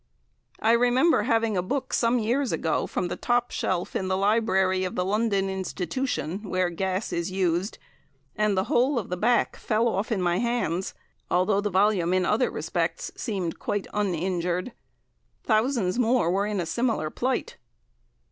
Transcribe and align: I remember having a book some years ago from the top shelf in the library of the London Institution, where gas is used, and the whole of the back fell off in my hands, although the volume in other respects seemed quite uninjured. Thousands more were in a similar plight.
I 0.59 0.71
remember 0.71 1.21
having 1.21 1.55
a 1.55 1.61
book 1.61 1.93
some 1.93 2.17
years 2.17 2.51
ago 2.51 2.87
from 2.87 3.07
the 3.07 3.15
top 3.15 3.51
shelf 3.51 3.95
in 3.95 4.07
the 4.07 4.17
library 4.17 4.83
of 4.83 4.95
the 4.95 5.05
London 5.05 5.47
Institution, 5.47 6.39
where 6.41 6.71
gas 6.71 7.13
is 7.13 7.29
used, 7.29 7.77
and 8.35 8.57
the 8.57 8.63
whole 8.63 8.97
of 8.97 9.09
the 9.09 9.15
back 9.15 9.55
fell 9.57 9.87
off 9.87 10.11
in 10.11 10.19
my 10.19 10.39
hands, 10.39 10.95
although 11.29 11.61
the 11.61 11.69
volume 11.69 12.15
in 12.15 12.25
other 12.25 12.49
respects 12.49 13.11
seemed 13.15 13.59
quite 13.59 13.85
uninjured. 13.93 14.71
Thousands 15.43 15.99
more 15.99 16.31
were 16.31 16.47
in 16.47 16.59
a 16.59 16.65
similar 16.65 17.11
plight. 17.11 17.57